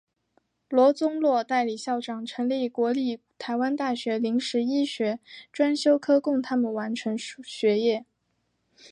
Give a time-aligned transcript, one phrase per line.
[0.67, 5.19] 罗宗洛代理校长成立国立台湾大学临时医学
[5.51, 8.03] 专修科供他们完成学业。